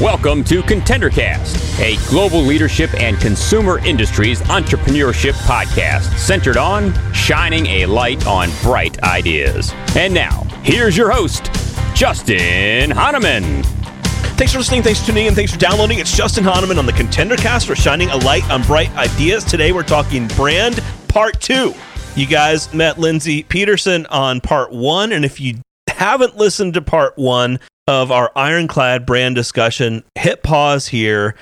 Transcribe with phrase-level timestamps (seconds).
[0.00, 7.86] Welcome to ContenderCast, a global leadership and consumer industries entrepreneurship podcast centered on shining a
[7.86, 9.72] light on bright ideas.
[9.96, 11.50] And now, here's your host,
[11.96, 13.64] Justin Hahnemann.
[14.36, 15.98] Thanks for listening, thanks for tuning in, thanks for downloading.
[15.98, 19.42] It's Justin Hahnemann on the ContenderCast for shining a light on bright ideas.
[19.42, 21.74] Today we're talking brand part two.
[22.16, 25.58] You guys met Lindsay Pedersen on part one, and if you
[25.88, 31.34] haven't listened to part one, of our ironclad brand discussion, hit pause here.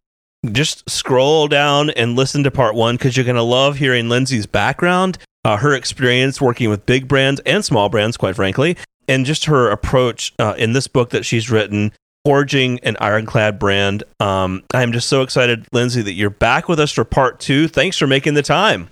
[0.51, 4.47] Just scroll down and listen to part one because you're going to love hearing Lindsay's
[4.47, 8.77] background, uh, her experience working with big brands and small brands, quite frankly,
[9.07, 11.93] and just her approach uh, in this book that she's written,
[12.25, 14.05] Forging an Ironclad Brand.
[14.21, 17.69] Um, I'm just so excited, Lindsay, that you're back with us for part two.
[17.69, 18.89] Thanks for making the time.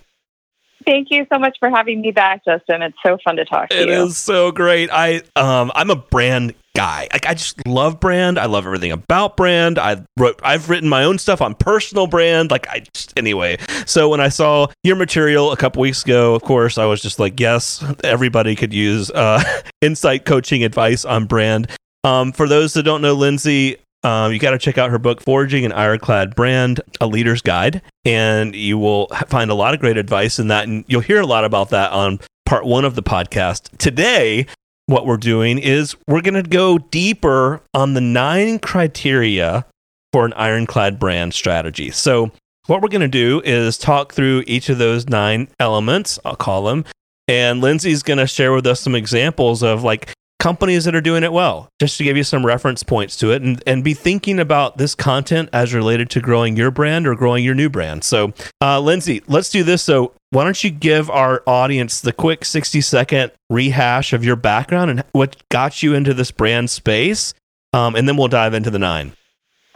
[0.91, 2.83] Thank you so much for having me back, Justin.
[2.83, 3.95] It's so fun to talk to it you.
[3.95, 4.91] It is so great.
[4.93, 7.07] I um I'm a brand guy.
[7.13, 8.41] Like I just love brand.
[8.41, 9.79] I love everything about brand.
[9.79, 12.51] I wrote I've written my own stuff on personal brand.
[12.51, 13.59] Like I just anyway.
[13.87, 17.21] So when I saw your material a couple weeks ago, of course, I was just
[17.21, 19.41] like, yes, everybody could use uh
[19.81, 21.71] insight coaching advice on brand.
[22.03, 25.21] Um, for those that don't know Lindsay, um, you got to check out her book,
[25.23, 29.97] Forging an Ironclad Brand, A Leader's Guide, and you will find a lot of great
[29.97, 30.67] advice in that.
[30.67, 33.77] And you'll hear a lot about that on part one of the podcast.
[33.79, 34.47] Today,
[34.87, 39.67] what we're doing is we're going to go deeper on the nine criteria
[40.13, 41.91] for an ironclad brand strategy.
[41.91, 42.33] So,
[42.67, 46.65] what we're going to do is talk through each of those nine elements, I'll call
[46.65, 46.85] them.
[47.27, 51.23] And Lindsay's going to share with us some examples of like companies that are doing
[51.23, 54.41] it well, just to give you some reference points to it and, and be thinking
[54.41, 58.03] about this content as related to growing your brand or growing your new brand.
[58.03, 59.83] So, uh, Lindsay, let's do this.
[59.83, 64.91] So, why don't you give our audience the quick 60 second rehash of your background
[64.91, 67.35] and what got you into this brand space?
[67.73, 69.13] Um, and then we'll dive into the nine.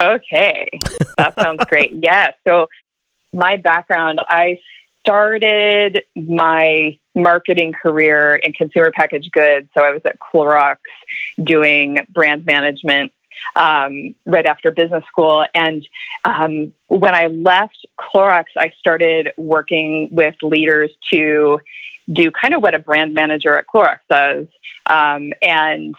[0.02, 0.68] Okay,
[1.16, 1.92] that sounds great.
[2.02, 2.32] Yeah.
[2.46, 2.66] So,
[3.32, 4.58] my background, I
[5.04, 9.68] started my marketing career in consumer packaged goods.
[9.74, 10.78] So I was at Clorox
[11.42, 13.12] doing brand management
[13.56, 15.46] um, right after business school.
[15.54, 15.86] And
[16.24, 21.60] um, when I left Clorox, I started working with leaders to
[22.12, 24.46] do kind of what a brand manager at Clorox does,
[24.86, 25.94] um, and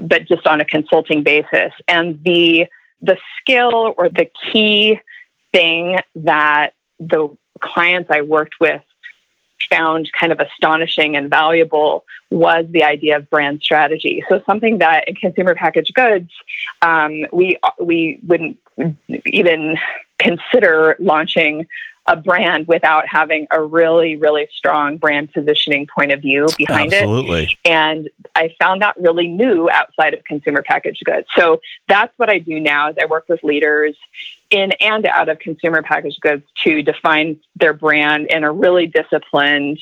[0.00, 1.72] but just on a consulting basis.
[1.86, 2.66] And the
[3.00, 4.98] the skill or the key
[5.52, 8.82] thing that the clients I worked with
[9.70, 14.24] found kind of astonishing and valuable was the idea of brand strategy.
[14.28, 16.30] So something that in consumer packaged goods
[16.82, 18.58] um, we we wouldn't
[19.26, 19.78] even
[20.18, 21.66] consider launching
[22.08, 27.02] a brand without having a really, really strong brand positioning point of view behind it.
[27.02, 27.44] Absolutely.
[27.44, 27.54] it.
[27.64, 31.28] And I found that really new outside of consumer packaged goods.
[31.36, 33.94] So that's what I do now is I work with leaders
[34.50, 39.78] in and out of consumer packaged goods to define their brand in a really disciplined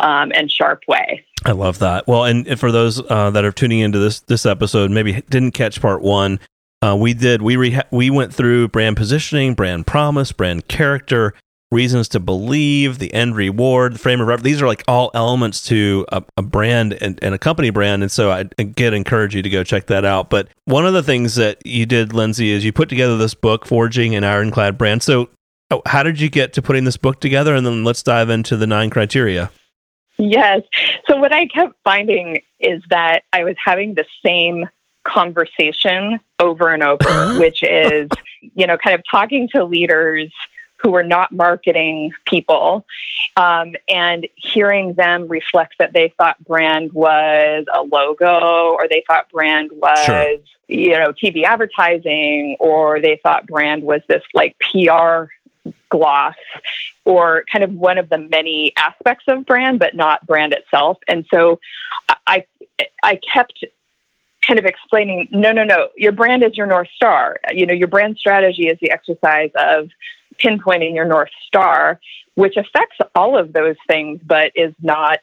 [0.00, 1.24] um, and sharp way.
[1.44, 2.08] I love that.
[2.08, 5.80] Well, and for those uh, that are tuning into this this episode, maybe didn't catch
[5.80, 6.40] part one,
[6.82, 11.34] uh, we did we re- we went through brand positioning, brand promise, brand character,
[11.70, 14.44] reasons to believe, the end reward, the frame of reference.
[14.44, 18.02] These are like all elements to a, a brand and, and, a company brand.
[18.02, 20.30] And so I again encourage you to go check that out.
[20.30, 23.66] But one of the things that you did, Lindsay, is you put together this book,
[23.66, 25.02] Forging an Ironclad Brand.
[25.02, 25.28] So
[25.70, 27.54] oh, how did you get to putting this book together?
[27.54, 29.50] And then let's dive into the nine criteria.
[30.18, 30.62] Yes.
[31.06, 34.68] So what I kept finding is that I was having the same
[35.04, 38.08] conversation over and over, which is,
[38.54, 40.32] you know, kind of talking to leaders
[40.80, 42.86] who were not marketing people
[43.36, 49.30] um, and hearing them reflect that they thought brand was a logo or they thought
[49.30, 50.36] brand was sure.
[50.68, 55.24] you know tv advertising or they thought brand was this like pr
[55.90, 56.36] gloss
[57.04, 61.26] or kind of one of the many aspects of brand but not brand itself and
[61.32, 61.58] so
[62.26, 62.44] i
[63.02, 63.64] i kept
[64.46, 67.88] kind of explaining no no no your brand is your north star you know your
[67.88, 69.88] brand strategy is the exercise of
[70.38, 72.00] pinpointing your North Star,
[72.34, 75.20] which affects all of those things, but is not,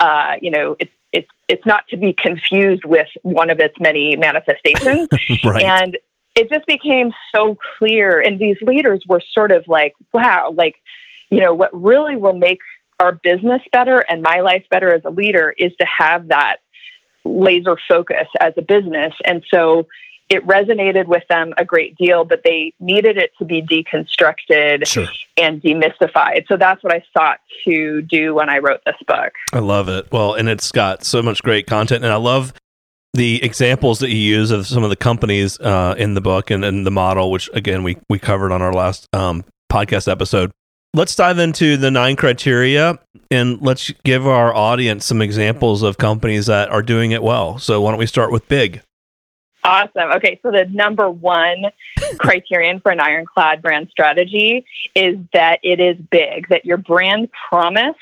[0.00, 4.16] uh, you know, it's it's it's not to be confused with one of its many
[4.16, 5.08] manifestations.
[5.44, 5.64] right.
[5.64, 5.98] And
[6.34, 10.76] it just became so clear, and these leaders were sort of like, wow, like,
[11.30, 12.60] you know, what really will make
[13.00, 16.56] our business better and my life better as a leader is to have that
[17.24, 19.14] laser focus as a business.
[19.24, 19.86] And so
[20.30, 25.06] it resonated with them a great deal, but they needed it to be deconstructed Sure.
[25.36, 26.46] and demystified.
[26.48, 29.32] So that's what I sought to do when I wrote this book.
[29.52, 30.10] I love it.
[30.12, 32.52] Well, and it's got so much great content, and I love
[33.14, 36.64] the examples that you use of some of the companies uh, in the book and,
[36.64, 40.50] and the model, which again we we covered on our last um, podcast episode.
[40.94, 42.98] Let's dive into the nine criteria
[43.30, 47.58] and let's give our audience some examples of companies that are doing it well.
[47.58, 48.80] So why don't we start with big?
[49.64, 50.12] Awesome.
[50.12, 51.64] Okay, so the number one
[52.18, 54.64] criterion for an ironclad brand strategy
[54.94, 57.96] is that it is big, that your brand promise,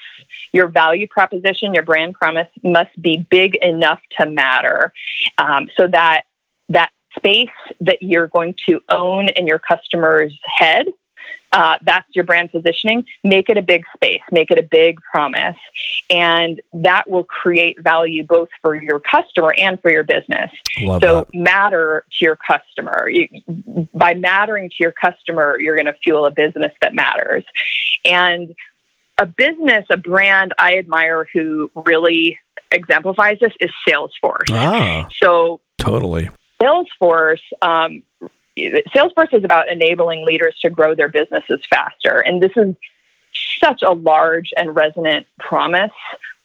[0.52, 4.92] your value proposition, your brand promise must be big enough to matter.
[5.38, 6.22] Um, so that
[6.68, 7.48] that space
[7.80, 10.86] that you're going to own in your customer's head
[11.52, 13.04] uh, that's your brand positioning.
[13.24, 15.56] Make it a big space, make it a big promise.
[16.10, 20.50] And that will create value both for your customer and for your business.
[20.80, 21.34] Love so, that.
[21.34, 23.08] matter to your customer.
[23.08, 23.28] You,
[23.94, 27.44] by mattering to your customer, you're going to fuel a business that matters.
[28.04, 28.54] And
[29.18, 32.38] a business, a brand I admire who really
[32.70, 34.50] exemplifies this is Salesforce.
[34.50, 36.28] Ah, So, totally.
[36.60, 38.02] Salesforce, um,
[38.56, 42.20] Salesforce is about enabling leaders to grow their businesses faster.
[42.20, 42.74] And this is
[43.60, 45.90] such a large and resonant promise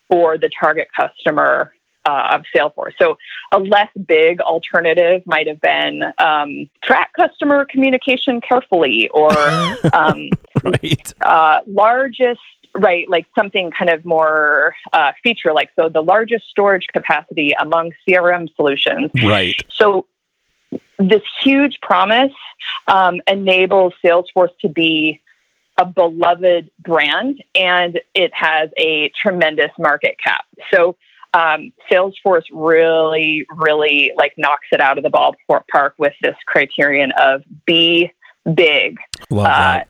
[0.10, 1.74] for the target customer
[2.06, 2.94] uh, of Salesforce.
[2.98, 3.18] So,
[3.52, 9.32] a less big alternative might have been um, track customer communication carefully or
[9.94, 10.30] um,
[10.64, 11.14] Right.
[11.22, 12.40] uh, largest
[12.76, 17.92] right like something kind of more uh, feature like so the largest storage capacity among
[18.08, 19.62] crm solutions Right.
[19.70, 20.06] so
[21.10, 22.34] this huge promise
[22.88, 25.22] um, enables salesforce to be
[25.78, 30.46] a beloved brand and it has a tremendous market cap.
[30.72, 30.96] So
[31.34, 37.44] um, salesforce really really like knocks it out of the ballpark with this criterion of
[37.66, 38.12] be
[38.54, 38.98] big.
[39.32, 39.84] Uh,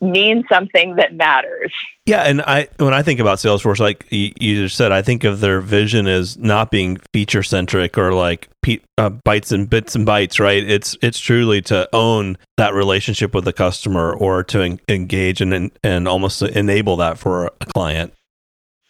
[0.00, 1.72] mean something that matters.
[2.06, 5.24] Yeah, and I when I think about Salesforce, like you, you just said, I think
[5.24, 9.94] of their vision as not being feature centric or like pe- uh, bytes and bits
[9.94, 10.62] and bytes, right?
[10.66, 15.70] It's it's truly to own that relationship with the customer or to en- engage and
[15.82, 18.14] and almost enable that for a client.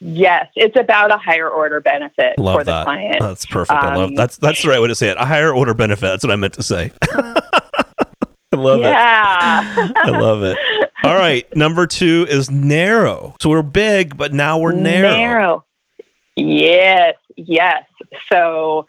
[0.00, 3.16] Yes, it's about a higher order benefit Love for the client.
[3.18, 3.82] That's perfect.
[3.82, 5.16] I love Um, that's that's the right way to say it.
[5.16, 6.02] A higher order benefit.
[6.02, 6.92] That's what I meant to say.
[8.52, 8.84] I love it.
[8.84, 9.92] yeah.
[9.96, 10.56] I love it.
[11.02, 13.36] All right, number two is narrow.
[13.40, 15.64] So we're big, but now we're narrow.
[16.36, 17.84] Yes, yes.
[18.32, 18.86] So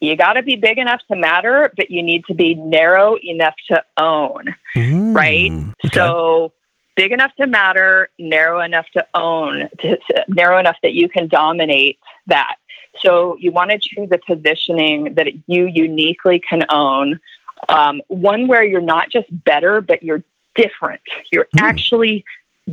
[0.00, 3.54] you got to be big enough to matter, but you need to be narrow enough
[3.68, 4.54] to own.
[4.76, 5.50] Mm, Right?
[5.84, 5.94] okay.
[5.94, 6.52] So
[6.96, 11.28] big enough to matter, narrow enough to own, to, to- narrow enough that you can
[11.28, 11.98] dominate
[12.28, 12.56] that.
[13.00, 17.20] So you want to choose a positioning that you uniquely can own,
[17.68, 20.22] um, one where you're not just better, but you're
[20.54, 21.00] different.
[21.30, 21.64] You're Hmm.
[21.64, 22.24] actually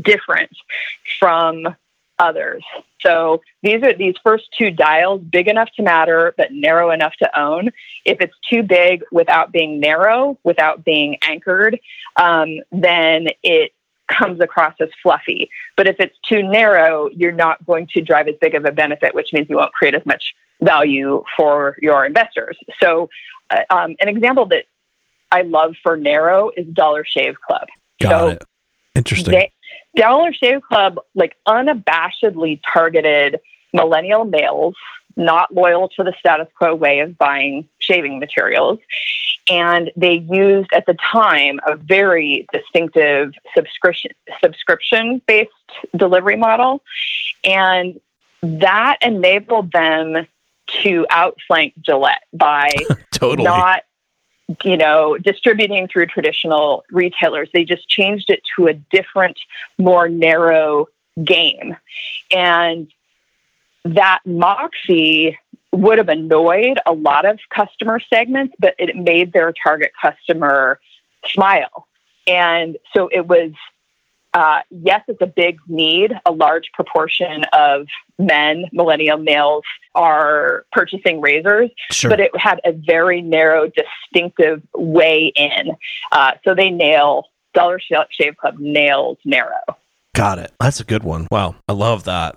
[0.02, 0.52] different
[1.20, 1.76] from
[2.20, 2.64] others.
[3.02, 7.40] So these are these first two dials, big enough to matter, but narrow enough to
[7.40, 7.70] own.
[8.06, 11.80] If it's too big without being narrow, without being anchored,
[12.16, 13.74] um, then it
[14.08, 15.50] comes across as fluffy.
[15.76, 19.14] But if it's too narrow, you're not going to drive as big of a benefit,
[19.14, 22.58] which means you won't create as much value for your investors.
[22.82, 23.10] So,
[23.52, 24.66] uh, um, an example that
[25.32, 27.68] I love for narrow is Dollar Shave Club.
[28.02, 28.44] Got so it.
[28.96, 29.34] Interesting.
[29.34, 29.52] they,
[29.96, 33.40] Dollar Shave Club like unabashedly targeted
[33.74, 34.76] millennial males
[35.18, 38.80] not loyal to the status quo way of buying shaving materials.
[39.50, 45.52] And they used at the time a very distinctive subscription subscription based
[45.96, 46.84] delivery model.
[47.44, 48.00] And
[48.42, 50.28] that enabled them
[50.84, 52.70] to outflank Gillette by
[53.14, 53.46] totally.
[53.46, 53.84] not
[54.64, 59.38] you know distributing through traditional retailers they just changed it to a different
[59.78, 60.88] more narrow
[61.24, 61.76] game.
[62.32, 62.92] And
[63.84, 65.38] that moxie
[65.72, 70.80] would have annoyed a lot of customer segments but it made their target customer
[71.26, 71.88] smile.
[72.26, 73.52] And so it was
[74.38, 76.14] uh, yes, it's a big need.
[76.28, 77.88] A large proportion of
[78.20, 79.64] men, millennial males,
[79.96, 82.12] are purchasing razors, sure.
[82.12, 85.72] but it had a very narrow, distinctive way in.
[86.12, 87.24] Uh, so they nail
[87.56, 89.64] Dollar Shave Club nails narrow.
[90.14, 90.52] Got it.
[90.60, 91.28] That's a good one.
[91.32, 91.56] Wow.
[91.68, 92.36] I love that.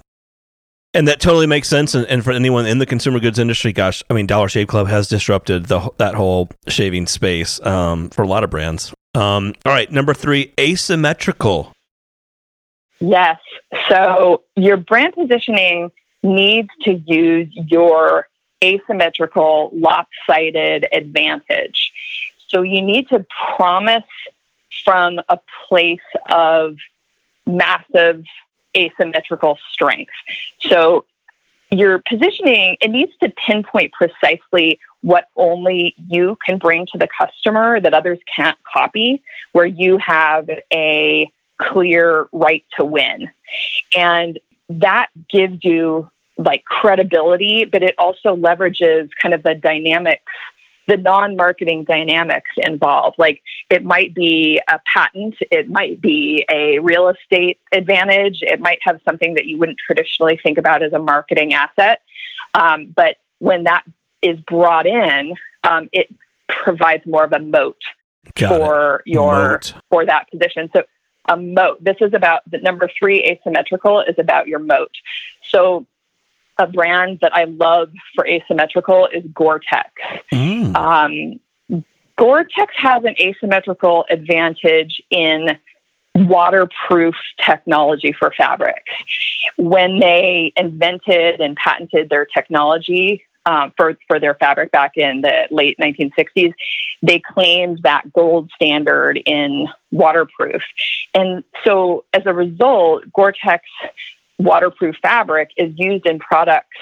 [0.94, 1.94] And that totally makes sense.
[1.94, 4.88] And, and for anyone in the consumer goods industry, gosh, I mean, Dollar Shave Club
[4.88, 8.94] has disrupted the that whole shaving space um, for a lot of brands.
[9.14, 11.74] Um, all right, number three, asymmetrical.
[13.00, 13.38] Yes.
[13.88, 15.90] So your brand positioning
[16.22, 18.28] needs to use your
[18.62, 21.92] asymmetrical, lopsided advantage.
[22.48, 23.24] So you need to
[23.56, 24.04] promise
[24.84, 25.38] from a
[25.68, 26.76] place of
[27.46, 28.24] massive
[28.76, 30.12] asymmetrical strength.
[30.60, 31.04] So
[31.70, 37.80] your positioning, it needs to pinpoint precisely what only you can bring to the customer
[37.80, 41.30] that others can't copy, where you have a
[41.60, 43.30] clear right to win.
[43.96, 44.38] And
[44.68, 50.22] that gives you like credibility, but it also leverages kind of the dynamics
[50.90, 53.16] the non-marketing dynamics involved.
[53.16, 58.80] Like it might be a patent, it might be a real estate advantage, it might
[58.82, 62.02] have something that you wouldn't traditionally think about as a marketing asset.
[62.54, 63.84] Um, but when that
[64.20, 66.12] is brought in, um, it
[66.48, 67.78] provides more of a moat
[68.34, 69.02] Got for it.
[69.06, 69.74] your moat.
[69.90, 70.70] for that position.
[70.74, 70.82] So
[71.26, 71.82] a moat.
[71.82, 74.92] This is about the number three asymmetrical is about your moat.
[75.48, 75.86] So
[76.58, 79.90] a brand that I love for asymmetrical is Gore-Tex.
[80.32, 80.76] Mm.
[80.76, 81.82] Um,
[82.16, 85.58] Gore-Tex has an asymmetrical advantage in
[86.14, 88.84] waterproof technology for fabric.
[89.56, 95.48] When they invented and patented their technology um, for, for their fabric back in the
[95.50, 96.54] late 1960s,
[97.02, 100.62] they claimed that gold standard in waterproof.
[101.14, 103.64] And so as a result, Gore-Tex
[104.38, 106.76] waterproof fabric is used in products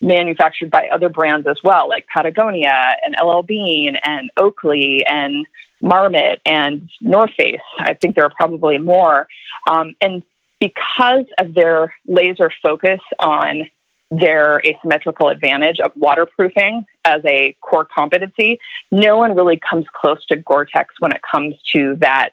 [0.00, 5.46] manufactured by other brands as well, like Patagonia and LL Bean and Oakley and
[5.80, 7.60] Marmot and North Face.
[7.78, 9.28] I think there are probably more.
[9.70, 10.24] Um, and
[10.60, 13.70] because of their laser focus on
[14.10, 18.58] their asymmetrical advantage of waterproofing as a core competency,
[18.90, 22.30] no one really comes close to Gore-Tex when it comes to that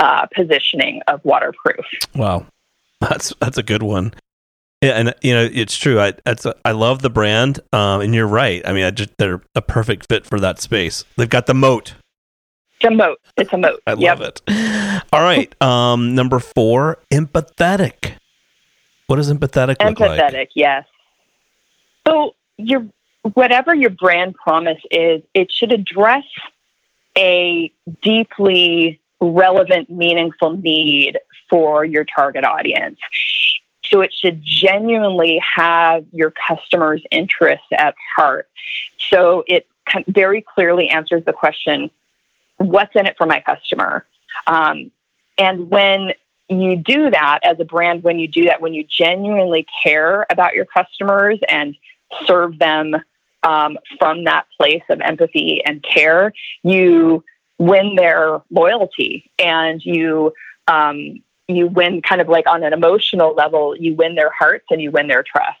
[0.00, 1.86] uh, positioning of waterproof.
[2.14, 2.46] Wow.
[3.00, 4.14] That's that's a good one.
[4.82, 6.00] Yeah, and you know it's true.
[6.00, 8.66] I that's a, I love the brand, um, and you're right.
[8.66, 11.04] I mean, I just they're a perfect fit for that space.
[11.16, 11.94] They've got the moat.
[12.80, 13.18] It's a moat.
[13.36, 13.80] It's a moat.
[13.86, 14.18] I yep.
[14.18, 15.02] love it.
[15.12, 18.16] All right, um, number four, empathetic.
[19.06, 20.20] What does empathetic look like?
[20.20, 20.84] Empathetic, yes.
[22.06, 22.86] So your
[23.34, 26.24] whatever your brand promise is, it should address
[27.18, 27.72] a
[28.02, 31.18] deeply relevant, meaningful need
[31.50, 32.98] for your target audience.
[33.84, 38.48] So it should genuinely have your customer's interests at heart.
[39.10, 39.66] So it
[40.08, 41.90] very clearly answers the question
[42.58, 44.06] what's in it for my customer?
[44.46, 44.90] Um,
[45.38, 46.12] and when
[46.48, 50.54] you do that as a brand, when you do that, when you genuinely care about
[50.54, 51.76] your customers and
[52.26, 52.94] serve them
[53.42, 56.32] um, from that place of empathy and care,
[56.62, 57.24] you
[57.58, 60.32] win their loyalty and you
[60.68, 64.82] um, you win kind of like on an emotional level, you win their hearts and
[64.82, 65.58] you win their trust.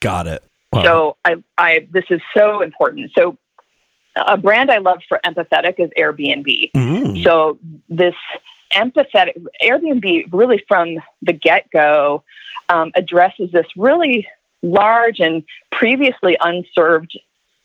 [0.00, 0.42] Got it.
[0.72, 0.82] Wow.
[0.82, 3.12] So I, I, this is so important.
[3.14, 3.36] So
[4.16, 6.72] a brand I love for empathetic is Airbnb.
[6.72, 7.22] Mm.
[7.22, 8.14] So this
[8.72, 12.24] empathetic Airbnb really from the get go
[12.68, 14.26] um, addresses this really
[14.70, 17.18] large and previously unserved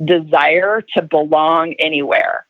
[0.03, 2.45] desire to belong anywhere,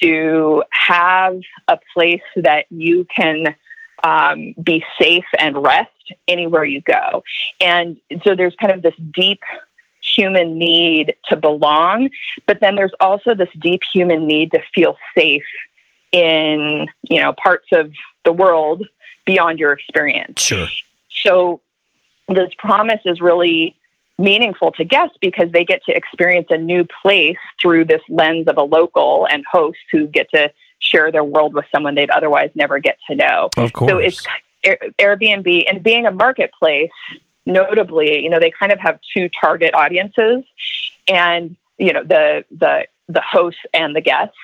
[0.00, 3.54] to have a place that you can
[4.02, 5.90] um, be safe and rest
[6.28, 7.22] anywhere you go.
[7.60, 9.40] And so there's kind of this deep
[10.02, 12.10] human need to belong,
[12.46, 15.46] but then there's also this deep human need to feel safe
[16.12, 17.92] in, you know, parts of
[18.24, 18.86] the world
[19.24, 20.42] beyond your experience.
[20.42, 20.66] Sure.
[21.10, 21.60] So
[22.28, 23.76] this promise is really
[24.18, 28.56] meaningful to guests because they get to experience a new place through this lens of
[28.56, 32.78] a local and host who get to share their world with someone they'd otherwise never
[32.78, 33.48] get to know.
[33.56, 33.90] Of course.
[33.90, 34.26] So it's
[34.98, 36.90] Airbnb and being a marketplace,
[37.46, 40.44] notably, you know, they kind of have two target audiences
[41.08, 44.36] and, you know, the, the, the hosts and the guests.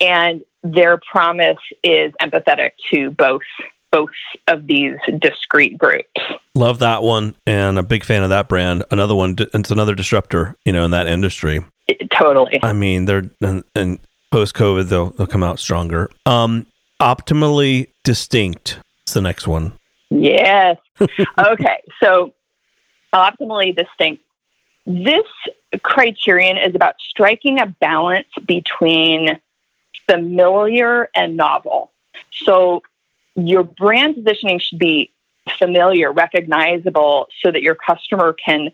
[0.00, 3.42] And their promise is empathetic to both
[3.90, 4.10] both
[4.46, 6.08] of these discrete groups.
[6.54, 8.84] Love that one, and a big fan of that brand.
[8.90, 11.64] Another one, it's another disruptor, you know, in that industry.
[11.88, 12.60] It, totally.
[12.62, 13.98] I mean, they're and, and
[14.30, 16.10] post COVID, they'll they'll come out stronger.
[16.26, 16.66] Um,
[17.00, 18.78] optimally distinct.
[19.02, 19.72] It's the next one.
[20.10, 20.76] Yes.
[21.38, 21.82] okay.
[22.02, 22.34] So,
[23.12, 24.22] optimally distinct.
[24.86, 25.26] This
[25.82, 29.38] criterion is about striking a balance between
[30.08, 31.92] familiar and novel.
[32.32, 32.82] So,
[33.34, 35.12] your brand positioning should be
[35.58, 38.70] familiar, recognizable, so that your customer can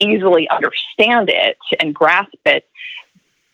[0.00, 2.68] easily understand it and grasp it,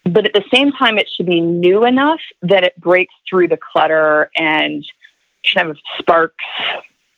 [0.04, 3.58] but at the same time, it should be new enough that it breaks through the
[3.58, 4.84] clutter and
[5.54, 6.44] kind of sparks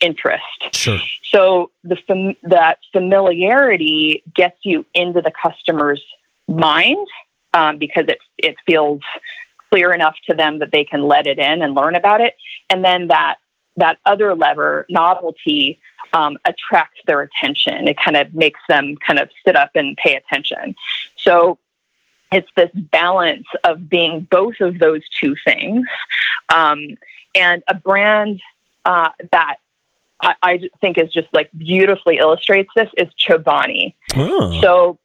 [0.00, 0.42] interest.
[0.72, 0.98] Sure.
[1.30, 6.02] So the fam- that familiarity gets you into the customer's
[6.48, 7.06] mind
[7.54, 9.00] um, because it it feels
[9.72, 12.34] clear enough to them that they can let it in and learn about it.
[12.68, 13.36] And then that
[13.76, 15.80] that other lever, novelty,
[16.12, 17.88] um, attracts their attention.
[17.88, 20.74] It kind of makes them kind of sit up and pay attention.
[21.16, 21.58] So
[22.30, 25.86] it's this balance of being both of those two things.
[26.50, 26.98] Um,
[27.34, 28.42] and a brand
[28.84, 29.56] uh, that
[30.20, 33.94] I, I, think is just like beautifully illustrates this is Chobani.
[34.14, 34.98] Oh, So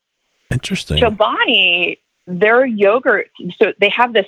[0.51, 0.97] interesting.
[0.97, 4.25] Chobani, their yogurt, so they have this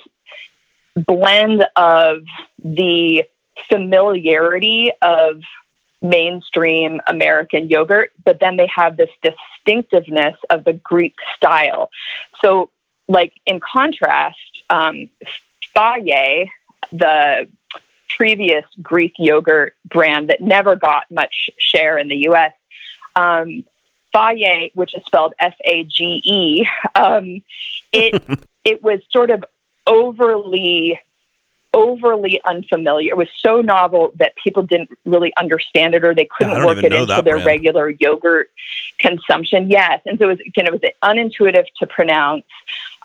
[0.96, 2.22] blend of
[2.62, 3.24] the
[3.68, 5.42] familiarity of
[6.02, 11.90] mainstream American yogurt, but then they have this distinctiveness of the Greek style.
[12.40, 12.70] So,
[13.08, 14.38] like in contrast,
[14.70, 15.10] um,
[15.76, 16.48] Fage,
[16.92, 17.48] the
[18.16, 22.52] previous Greek yogurt brand that never got much share in the US,
[23.16, 23.64] um,
[24.14, 27.42] Fage, which is spelled F A G E, um,
[27.92, 28.22] it
[28.64, 29.44] it was sort of
[29.90, 31.00] overly
[31.72, 33.10] overly unfamiliar.
[33.10, 36.78] It was so novel that people didn't really understand it or they couldn't don't work
[36.78, 37.46] it into their brand.
[37.46, 38.50] regular yogurt
[38.98, 39.70] consumption.
[39.70, 40.00] Yes.
[40.06, 42.44] And so it was, again, it was unintuitive to pronounce.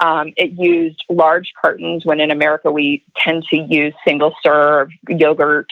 [0.02, 5.72] Um, it used large cartons when in America we tend to use single serve yogurt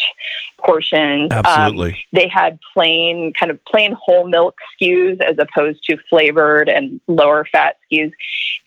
[0.59, 1.31] portions.
[1.33, 2.05] Um, Absolutely.
[2.13, 7.45] they had plain, kind of plain whole milk SKUs as opposed to flavored and lower
[7.51, 8.13] fat SKUs.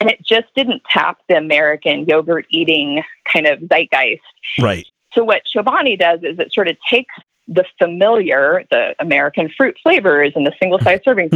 [0.00, 4.15] And it just didn't tap the American yogurt eating kind of zeitgeist.
[4.60, 4.86] Right.
[5.12, 7.14] So what Chobani does is it sort of takes
[7.48, 11.32] the familiar, the American fruit flavors and the single size servings,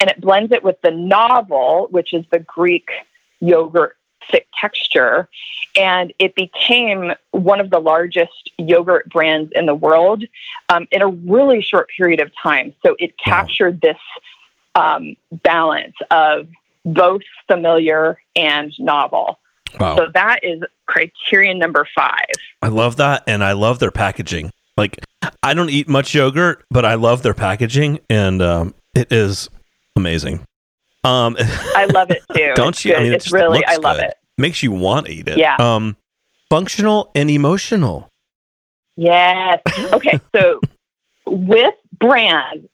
[0.00, 2.88] and it blends it with the novel, which is the Greek
[3.40, 3.96] yogurt
[4.30, 5.28] thick texture.
[5.76, 10.24] And it became one of the largest yogurt brands in the world
[10.68, 12.72] um, in a really short period of time.
[12.84, 13.32] So it Wow.
[13.32, 13.98] captured this
[14.74, 16.48] um, balance of
[16.84, 19.38] both familiar and novel.
[19.78, 19.96] Wow.
[19.96, 22.26] So that is criterion number five.
[22.62, 24.50] I love that, and I love their packaging.
[24.76, 24.98] Like,
[25.42, 29.48] I don't eat much yogurt, but I love their packaging, and um, it is
[29.96, 30.44] amazing.
[31.04, 32.52] Um, I love it too.
[32.56, 32.94] Don't it's you?
[32.94, 34.06] I mean, it it's really, I love good.
[34.06, 34.14] it.
[34.38, 35.36] makes you want to eat it.
[35.36, 35.56] Yeah.
[35.58, 35.96] Um,
[36.48, 38.08] functional and emotional.
[38.96, 39.60] Yes.
[39.92, 40.18] Okay.
[40.34, 40.60] so
[41.26, 42.66] with brands,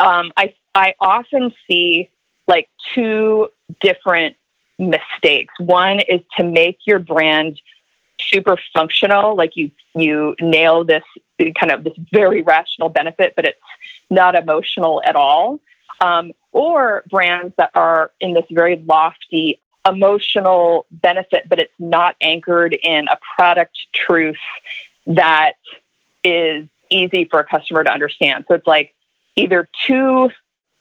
[0.00, 2.10] um, I I often see
[2.46, 3.48] like two
[3.80, 4.36] different
[4.78, 5.54] mistakes.
[5.58, 7.60] One is to make your brand
[8.20, 11.04] super functional, like you you nail this
[11.38, 13.58] kind of this very rational benefit, but it's
[14.10, 15.60] not emotional at all.
[16.00, 22.76] Um, or brands that are in this very lofty emotional benefit, but it's not anchored
[22.82, 24.36] in a product truth
[25.06, 25.54] that
[26.22, 28.44] is easy for a customer to understand.
[28.48, 28.94] So it's like
[29.36, 30.30] either too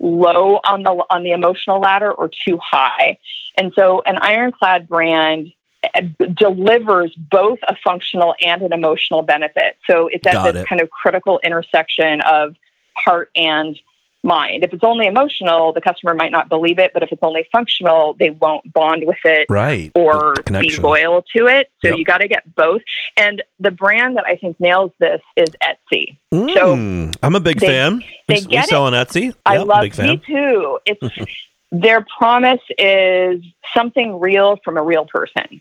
[0.03, 3.17] low on the on the emotional ladder or too high.
[3.57, 5.53] And so an ironclad brand
[5.95, 6.01] uh,
[6.33, 9.77] delivers both a functional and an emotional benefit.
[9.89, 10.67] So it's at Got this it.
[10.67, 12.55] kind of critical intersection of
[12.95, 13.79] heart and
[14.23, 14.63] mind.
[14.63, 18.13] If it's only emotional, the customer might not believe it, but if it's only functional,
[18.13, 19.91] they won't bond with it Right.
[19.95, 21.69] or be loyal to it.
[21.81, 21.97] So Yep.
[21.97, 22.81] you got to get both.
[23.17, 26.15] And the brand that I think nails this is Etsy.
[26.31, 28.03] So Mm, I'm a big they- fan.
[28.27, 28.69] they we, we get it.
[28.69, 29.33] sell on Etsy.
[29.45, 30.21] I Yep, love big me fan.
[30.25, 30.79] too.
[30.85, 31.01] It's
[31.71, 35.59] their promise is something real from a real person.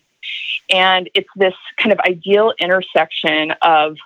[0.71, 3.97] And it's this kind of ideal intersection of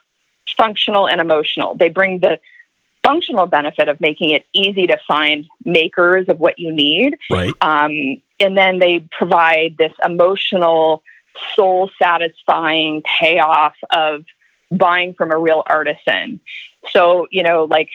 [0.56, 1.74] functional and emotional.
[1.74, 2.40] They bring the
[3.06, 7.16] functional benefit of making it easy to find makers of what you need.
[7.30, 7.52] Right.
[7.60, 11.02] Um, and then they provide this emotional,
[11.54, 14.24] soul satisfying payoff of
[14.70, 16.40] buying from a real artisan.
[16.90, 17.90] So, you know, like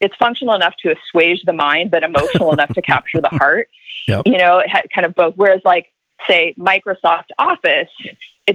[0.00, 3.68] it's functional enough to assuage the mind, but emotional enough to capture the heart.
[4.08, 4.22] Yep.
[4.26, 5.34] You know, it had kind of both.
[5.36, 5.92] Whereas, like,
[6.26, 7.90] say, Microsoft Office,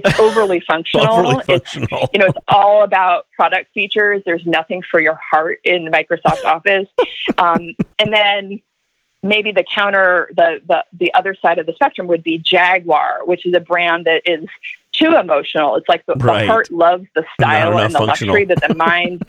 [0.04, 1.06] it's overly functional.
[1.12, 4.22] Overly It's you know, it's all about product features.
[4.24, 6.88] There's nothing for your heart in Microsoft Office.
[7.38, 8.60] Um, and then
[9.22, 13.44] maybe the counter, the, the the other side of the spectrum would be Jaguar, which
[13.46, 14.48] is a brand that is
[14.92, 15.76] too emotional.
[15.76, 16.42] It's like the, Right.
[16.42, 18.34] the heart loves the style and the functional.
[18.34, 19.22] luxury that the mind.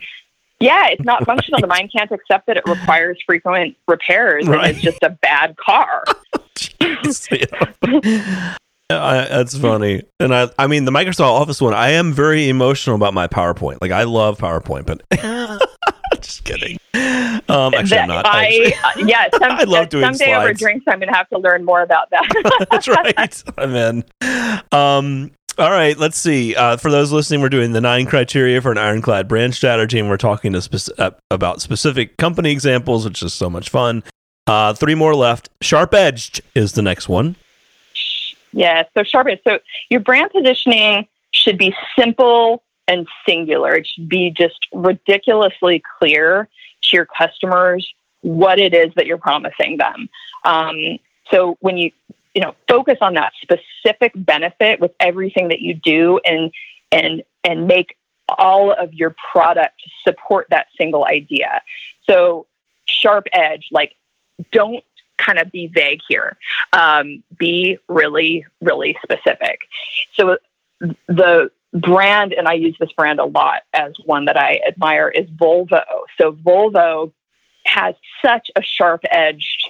[0.60, 1.60] Yeah, it's not functional.
[1.60, 6.02] The mind can't accept that it requires frequent repairs and it's just a bad car.
[8.90, 11.74] I, that's funny, and I, I mean, the Microsoft Office one.
[11.74, 13.78] I am very emotional about my PowerPoint.
[13.82, 15.02] Like, I love PowerPoint, but
[16.22, 16.78] just kidding.
[16.94, 18.26] Um, actually, That I'm not.
[18.26, 19.04] I, actually.
[19.04, 21.66] uh, yeah, some, I love doing someday over drinks, I'm going to have to learn
[21.66, 22.66] more about that.
[22.70, 23.44] That's right.
[23.58, 24.04] I'm in.
[24.72, 26.54] Um, all right, let's see.
[26.54, 30.08] Uh, for those listening, we're doing the nine criteria for an ironclad brand strategy, and
[30.08, 34.02] we're talking uh, about specific company examples, which is so much fun.
[34.46, 35.50] Uh, three more left.
[35.60, 37.36] Sharp edged is the next one.
[38.52, 39.40] Yeah, so sharp edge.
[39.44, 39.58] So
[39.90, 43.74] your brand positioning should be simple and singular.
[43.76, 46.48] It should be just ridiculously clear
[46.82, 50.08] to your customers what it is that you're promising them.
[50.44, 50.98] Um,
[51.30, 51.90] so when you
[52.34, 56.50] you know focus on that specific benefit with everything that you do and
[56.92, 57.96] and and make
[58.38, 61.62] all of your product support that single idea.
[62.08, 62.46] So
[62.86, 63.94] sharp edge, like
[64.52, 64.84] don't
[65.18, 66.36] kind of be vague here.
[66.72, 69.60] Um, be really, really specific.
[70.14, 70.38] So
[71.06, 75.28] the brand, and I use this brand a lot as one that I admire, is
[75.30, 75.82] Volvo.
[76.16, 77.12] So Volvo
[77.66, 79.68] has such a sharp edged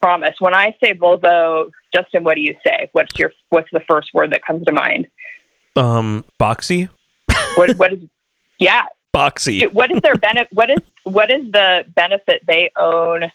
[0.00, 0.40] promise.
[0.40, 2.88] When I say Volvo, Justin, what do you say?
[2.92, 5.06] What's your what's the first word that comes to mind?
[5.76, 6.88] Um, boxy.
[7.56, 8.00] What what is
[8.58, 8.86] yeah.
[9.14, 9.70] Boxy.
[9.72, 13.30] What is their benefit what is what is the benefit they own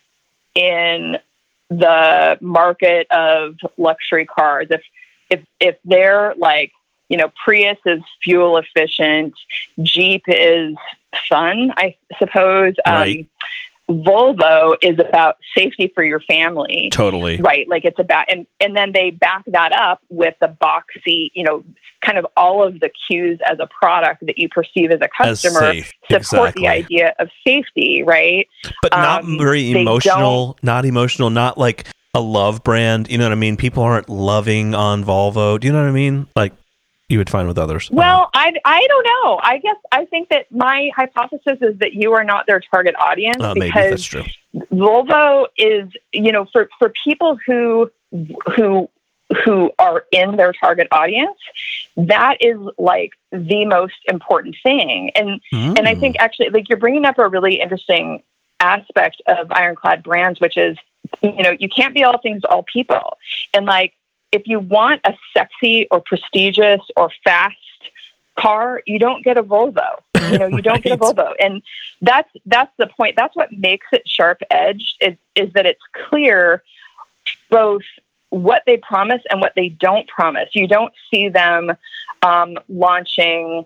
[0.56, 1.18] in
[1.70, 4.68] the market of luxury cars?
[4.70, 4.82] If
[5.30, 6.72] if if they're like
[7.10, 9.36] you know, Prius is fuel efficient,
[9.82, 10.76] Jeep is
[11.30, 12.74] fun, I suppose.
[12.88, 13.20] Right.
[13.20, 13.28] Um,
[13.90, 16.90] Volvo is about safety for your family.
[16.92, 17.38] Totally.
[17.38, 17.68] Right.
[17.70, 21.64] Like it's about, and, and then they back that up with the boxy, you know,
[22.02, 25.74] kind of all of the cues as a product that you perceive as a customer
[25.74, 25.92] safe.
[26.10, 26.62] support Exactly.
[26.62, 28.48] the idea of safety, right?
[28.82, 30.58] but not Um, very emotional.
[30.64, 31.30] Not emotional.
[31.30, 33.10] Not like a love brand.
[33.10, 33.58] You know what I mean?
[33.58, 35.60] People aren't loving on Volvo.
[35.60, 36.28] Do you know what I mean?
[36.36, 36.54] Like
[37.10, 37.90] you would find with others.
[37.92, 39.40] Well, I, I don't know.
[39.44, 43.42] I guess I think that my hypothesis is that you are not their target audience
[43.42, 44.24] uh, maybe because that's true.
[44.72, 47.92] Volvo is, you know, for, for people who
[48.56, 48.90] who
[49.44, 51.38] who are in their target audience,
[51.98, 55.12] that is like the most important thing.
[55.16, 56.00] And and I Mm.
[56.00, 58.24] think actually, like you're bringing up a really interesting
[58.60, 60.78] aspect of ironclad brands, which is,
[61.22, 63.18] you know, you can't be all things to all people.
[63.54, 63.94] And like,
[64.36, 67.56] if you want a sexy or prestigious or fast
[68.38, 69.90] car, you don't get a Volvo.
[70.30, 71.32] You know, you don't get a Volvo.
[71.40, 71.62] And
[72.02, 73.16] that's that's the point.
[73.16, 76.62] That's what makes it sharp edged is is that it's clear
[77.50, 77.84] both
[78.30, 80.50] what they promise and what they don't promise.
[80.54, 81.72] You don't see them
[82.22, 83.66] um, launching,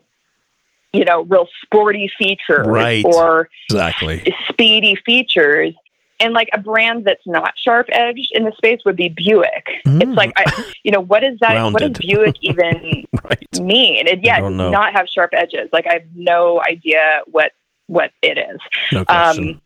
[0.94, 3.04] you know, real sporty features Right.
[3.06, 4.34] or exactly.
[4.50, 5.74] speedy features.
[6.22, 9.68] And like a brand that's not sharp edged in the space would be Buick.
[9.88, 10.02] Mm.
[10.04, 11.64] It's like, I, you know, what is that?
[11.72, 13.48] What does Buick even Right.
[13.62, 14.06] mean?
[14.08, 15.70] It, yeah, does not have sharp edges.
[15.72, 17.54] Like I have no idea what
[17.88, 18.60] what it is.
[18.92, 19.50] No question.
[19.50, 19.62] Um,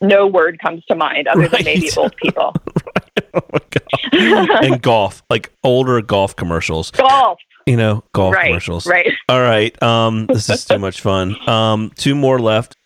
[0.00, 2.54] no word comes to mind other than maybe old people.
[3.34, 4.64] oh my god.
[4.64, 6.92] and golf, like older golf commercials.
[6.92, 8.46] Golf, You know, golf right?
[8.46, 8.86] commercials.
[8.86, 9.12] Right.
[9.28, 9.80] All right.
[9.82, 11.36] Um, this is too much fun.
[11.48, 12.76] Um, two more left.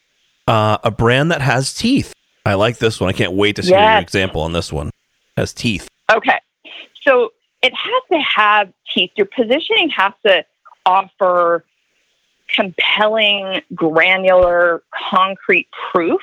[0.49, 2.13] Uh, a brand that has teeth.
[2.45, 3.09] I like this one.
[3.09, 4.89] I can't wait to see your example on this one.
[4.89, 4.93] It
[5.37, 5.89] Has teeth.
[6.11, 6.41] Okay.
[7.03, 9.11] So it has to have teeth.
[9.17, 10.45] Your positioning has to
[10.85, 11.65] offer
[12.49, 16.21] compelling, granular, concrete proof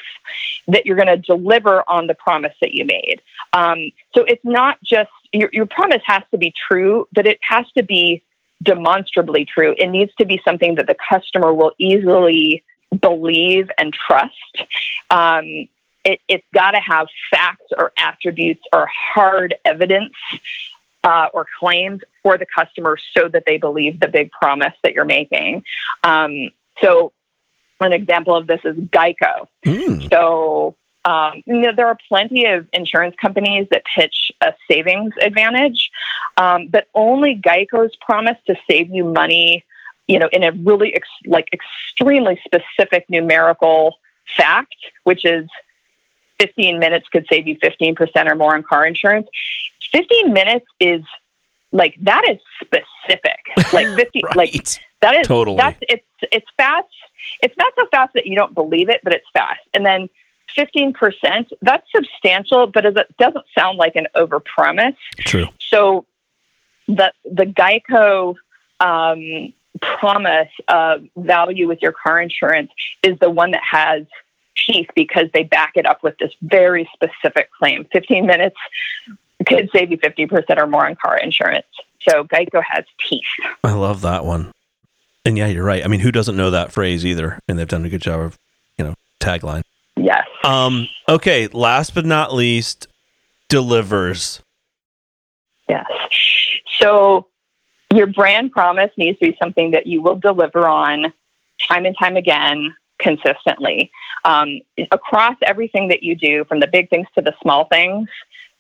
[0.68, 3.22] that you're going to deliver on the promise that you made.
[3.54, 7.66] Um, so it's not just your, your promise has to be true, but it has
[7.78, 8.22] to be
[8.62, 9.74] demonstrably true.
[9.78, 12.64] It needs to be something that the customer will easily
[13.00, 14.34] believe and trust.
[15.10, 15.68] Um,
[16.04, 20.14] it, it's got to have facts or attributes or hard evidence
[21.04, 25.06] uh, or claims for the customer so that they believe the big promise that you're
[25.06, 25.64] making.
[26.04, 26.50] Um,
[26.82, 27.12] so,
[27.82, 29.48] an example of this is Geico.
[29.66, 30.10] Mm.
[30.10, 35.90] So, um, you know, there are plenty of insurance companies that pitch a savings advantage,
[36.36, 39.64] um, but only Geico's promise to save you money,
[40.08, 43.96] you know, in a really ex- like extremely specific numerical
[44.36, 45.48] fact, which is
[46.40, 49.28] 15 minutes could save you 15% or more on car insurance.
[49.92, 51.02] 15 minutes is
[51.72, 53.40] like that is specific.
[53.74, 54.36] Like 50 Right.
[54.36, 54.68] like
[55.02, 55.58] that is Totally.
[55.58, 56.88] That's it's it's fast.
[57.44, 59.62] It's not so fast that you don't believe it, but it's fast.
[59.74, 60.10] And then
[60.56, 61.50] fifteen percent.
[61.62, 64.96] That's substantial, but it doesn't sound like an overpromise.
[65.20, 65.48] True.
[65.60, 66.06] So
[66.88, 68.36] the the Geico
[68.80, 72.72] um, promise of value with your car insurance
[73.04, 74.04] is the one that has
[74.66, 77.86] teeth because they back it up with this very specific claim.
[77.92, 78.58] Fifteen minutes
[79.46, 81.68] could save you fifty percent or more on car insurance.
[82.08, 83.24] So Geico has teeth.
[83.64, 84.52] I love that one.
[85.26, 85.84] And yeah, you're right.
[85.84, 87.40] I mean, who doesn't know that phrase either?
[87.48, 88.40] And they've done a good job of,
[88.78, 89.64] you know, tagline.
[89.98, 90.26] Yes.
[90.44, 92.88] Um, okay, last but not least,
[93.50, 94.42] delivers.
[95.68, 95.86] Yes.
[96.80, 97.28] So
[97.94, 101.14] your brand promise needs to be something that you will deliver on
[101.68, 103.92] time and time again, consistently.
[104.26, 108.10] Um, across everything that you do, from the big things to the small things,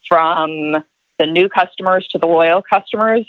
[0.07, 0.83] from
[1.19, 3.25] the new customers to the loyal customers,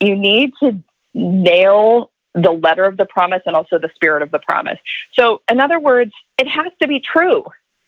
[0.00, 0.82] you need to
[1.14, 4.78] nail the letter of the promise and also the spirit of the promise.
[5.12, 7.44] So, in other words, it has to be true.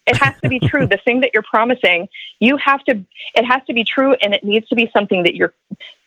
[0.06, 0.86] It has to be true.
[0.86, 2.08] the thing that you're promising,
[2.40, 3.02] you have to,
[3.34, 5.54] it has to be true and it needs to be something that you're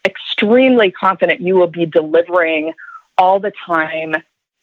[0.06, 2.74] extremely confident you will be delivering
[3.18, 4.16] all the time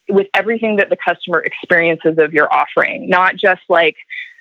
[0.08, 3.96] with everything that the customer experiences of your offering, not just like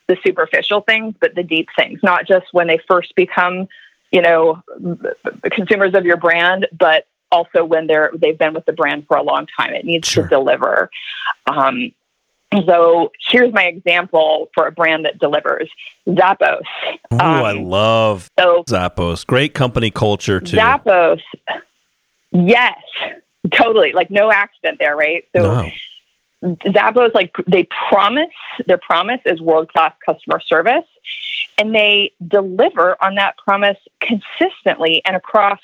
[0.07, 3.67] the superficial things, but the deep things, not just when they first become,
[4.11, 4.61] you know,
[5.51, 9.23] consumers of your brand, but also when they're they've been with the brand for a
[9.23, 9.73] long time.
[9.73, 10.23] It needs sure.
[10.23, 10.89] to deliver.
[11.47, 11.91] Um,
[12.67, 15.69] so here's my example for a brand that delivers
[16.07, 16.61] Zappos.
[17.11, 19.25] Oh, um, I love so Zappos.
[19.25, 20.57] Great company culture too.
[20.57, 21.21] Zappos,
[22.31, 22.77] yes,
[23.51, 23.93] totally.
[23.93, 25.25] Like no accident there, right?
[25.35, 25.71] So no.
[26.43, 28.33] Zappos, like they promise,
[28.67, 30.83] their promise is world class customer service,
[31.57, 35.59] and they deliver on that promise consistently and across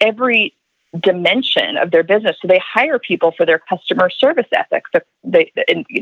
[0.00, 0.54] every
[0.98, 2.36] dimension of their business.
[2.42, 4.90] So they hire people for their customer service ethics.
[5.22, 5.52] They,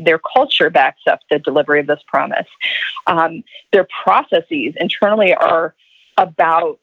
[0.01, 2.47] their culture backs up the delivery of this promise.
[3.05, 5.75] Um, their processes internally are
[6.17, 6.79] about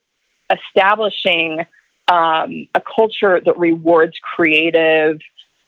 [0.50, 1.66] establishing
[2.08, 5.20] um, a culture that rewards creative,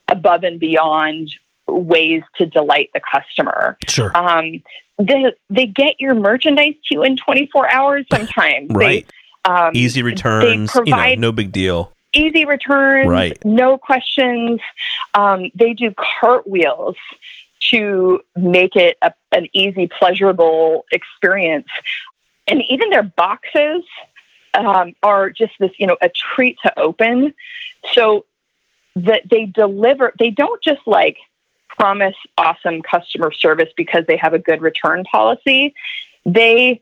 [0.08, 1.30] above and beyond
[1.66, 3.76] ways to delight the customer.
[3.86, 4.16] Sure.
[4.16, 4.62] Um,
[4.98, 8.70] they they get your merchandise to you in 24 hours sometimes.
[8.70, 9.06] right.
[9.06, 10.70] They, um, Easy returns.
[10.70, 11.92] Provide, you know, no big deal.
[12.12, 13.08] Easy returns.
[13.08, 13.42] Right.
[13.44, 14.60] No questions.
[15.14, 16.96] Um, they do cartwheels
[17.70, 21.68] to make it a, an easy, pleasurable experience.
[22.46, 23.84] And even their boxes
[24.54, 27.34] um, are just this, you know, a treat to open.
[27.92, 28.24] So
[28.96, 31.18] that they deliver, they don't just like
[31.68, 35.74] promise awesome customer service because they have a good return policy.
[36.26, 36.80] They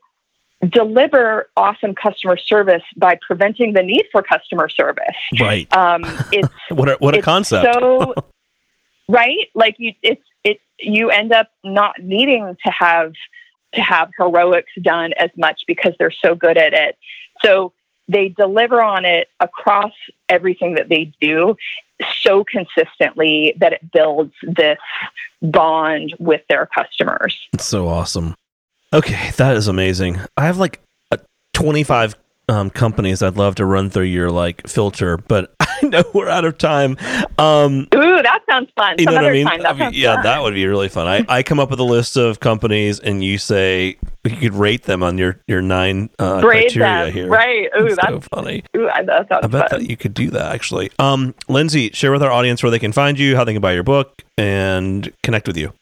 [0.67, 5.15] deliver awesome customer service by preventing the need for customer service.
[5.39, 5.71] Right.
[5.75, 6.01] Um,
[6.31, 7.73] it's what a, what a concept.
[7.73, 8.15] so
[9.07, 10.59] right, like you, it's it.
[10.79, 13.13] You end up not needing to have
[13.73, 16.97] to have heroics done as much because they're so good at it.
[17.43, 17.73] So
[18.07, 19.91] they deliver on it across
[20.29, 21.55] everything that they do
[22.21, 24.79] so consistently that it builds this
[25.41, 27.37] bond with their customers.
[27.53, 28.35] It's so awesome.
[28.93, 30.19] Okay, that is amazing.
[30.37, 30.81] I have like
[31.53, 32.15] 25
[32.49, 36.45] um, companies I'd love to run through your like filter, but I know we're out
[36.45, 36.97] of time.
[37.37, 38.95] Um, Ooh, that sounds fun.
[38.97, 39.47] You Some know what I mean?
[39.47, 40.23] Time, mean yeah, fun.
[40.23, 41.07] that would be really fun.
[41.07, 44.83] I, I come up with a list of companies, and you say you could rate
[44.83, 47.13] them on your your nine uh, criteria them.
[47.13, 47.27] here.
[47.27, 47.69] Right?
[47.79, 48.63] Ooh, that's, so funny.
[48.75, 49.81] Ooh, that sounds I bet fun.
[49.81, 50.91] that you could do that actually.
[50.99, 53.73] Um, Lindsay, share with our audience where they can find you, how they can buy
[53.73, 55.73] your book, and connect with you.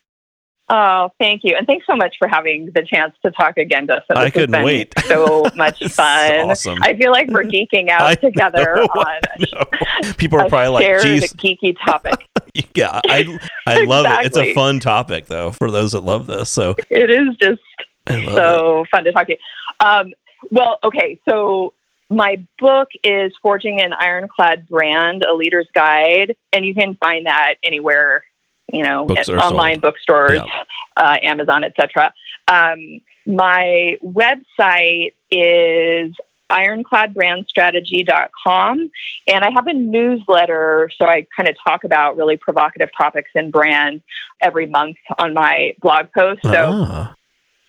[0.67, 1.55] Oh, thank you.
[1.55, 4.17] And thanks so much for having the chance to talk again, Justin.
[4.17, 4.93] I couldn't wait.
[5.05, 6.49] So much fun.
[6.49, 6.79] awesome.
[6.81, 11.33] I feel like we're geeking out I together know, on People are probably like, geez.
[11.33, 12.27] geeky topic.
[12.73, 14.25] yeah, I, I love it.
[14.25, 16.49] It's a fun topic, though, for those that love this.
[16.49, 17.61] So it is just
[18.07, 18.89] so it.
[18.89, 19.39] fun to talk to you.
[19.85, 20.13] Um,
[20.49, 21.19] well, okay.
[21.29, 21.73] So
[22.09, 27.55] my book is Forging an Ironclad Brand, A Leader's Guide, and you can find that
[27.63, 28.23] anywhere
[28.71, 29.81] you know, online sold.
[29.81, 30.63] bookstores, yeah.
[30.97, 32.13] uh, Amazon, etc.
[32.47, 36.13] Um, my website is
[36.51, 38.91] ironcladbrandstrategy.com
[39.27, 43.49] and i have a newsletter so i kind of talk about really provocative topics in
[43.49, 44.03] brand
[44.41, 47.15] every month on my blog post so ah.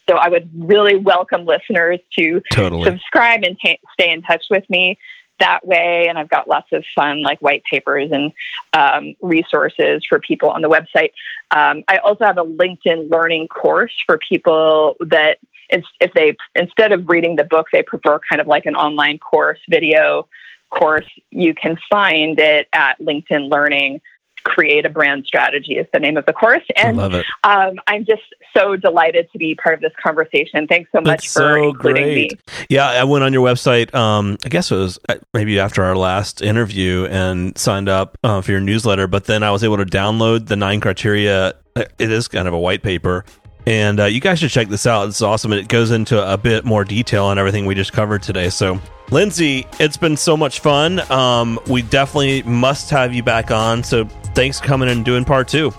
[0.07, 2.85] so i would really welcome listeners to totally.
[2.85, 4.99] subscribe and t- stay in touch with me
[5.39, 6.07] that way.
[6.09, 8.33] And I've got lots of fun, like white papers and
[8.73, 11.11] um, resources for people on the website.
[11.51, 17.09] Um, I also have a LinkedIn learning course for people that if they instead of
[17.09, 20.29] reading the book, they prefer kind of like an online course video
[20.71, 21.07] course.
[21.31, 24.01] You can find it at LinkedIn Learning
[24.47, 26.63] create a brand strategy is the name of the course.
[26.77, 28.23] And um, I'm just
[28.57, 30.67] so delighted to be part of this conversation.
[30.67, 32.33] Thanks so much That's for so including great.
[32.33, 32.39] me.
[32.71, 33.93] Yeah, I went on your website.
[33.95, 38.41] Um, I guess it was uh, maybe after our last interview and signed up uh,
[38.41, 39.07] for your newsletter.
[39.09, 41.55] But then I was able to download the nine criteria.
[41.75, 43.25] Uh, it is kind of a white paper.
[43.67, 45.09] And uh, you guys should check this out.
[45.09, 45.51] It's awesome.
[45.51, 48.49] And it goes into a bit more detail on everything we just covered today.
[48.49, 48.81] So
[49.11, 51.01] Lindsay, it's been so much fun.
[51.11, 53.83] Um, we definitely must have you back on.
[53.83, 55.73] So thanks for coming and doing part two.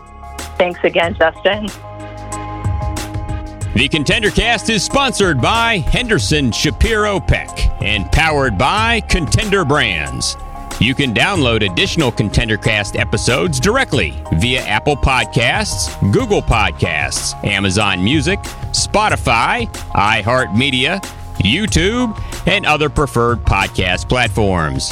[0.57, 1.67] Thanks again, Justin.
[3.75, 7.49] The Contender Cast is sponsored by Henderson Shapiro Peck
[7.81, 10.35] and powered by Contender Brands.
[10.79, 18.39] You can download additional Contender Cast episodes directly via Apple Podcasts, Google Podcasts, Amazon Music,
[18.71, 20.99] Spotify, iHeartMedia,
[21.37, 24.91] YouTube, and other preferred podcast platforms.